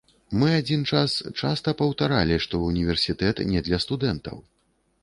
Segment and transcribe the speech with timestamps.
[0.43, 4.37] Мы адзін час часта паўтаралі, што ўніверсітэт не для студэнтаў.